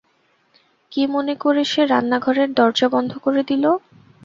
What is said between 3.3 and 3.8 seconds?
দিল।